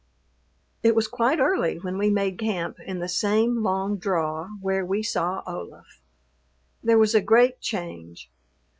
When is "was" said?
0.95-1.07, 6.97-7.13